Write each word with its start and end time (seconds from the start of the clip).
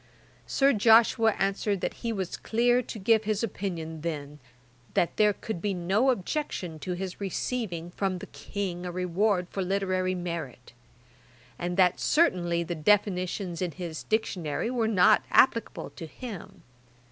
Sir 0.47 0.73
Joshua 0.73 1.35
answered 1.37 1.79
that 1.81 1.93
he 2.01 2.11
was 2.11 2.35
clear 2.35 2.81
to 2.81 2.97
give 2.97 3.25
his 3.25 3.43
opinion 3.43 4.01
then, 4.01 4.39
that 4.95 5.15
there 5.17 5.31
could 5.31 5.61
be 5.61 5.75
no 5.75 6.09
objection 6.09 6.79
to 6.79 6.93
his 6.93 7.21
receiving 7.21 7.91
from 7.91 8.17
the 8.17 8.25
King 8.25 8.83
a 8.83 8.91
reward 8.91 9.45
for 9.51 9.61
literary 9.61 10.15
merit; 10.15 10.73
and 11.59 11.77
that 11.77 11.99
certainly 11.99 12.63
the 12.63 12.73
definitions 12.73 13.61
in 13.61 13.73
his 13.73 14.01
Dictionary 14.01 14.71
were 14.71 14.87
not 14.87 15.23
applicable 15.29 15.91
to 15.91 16.07
him. 16.07 16.63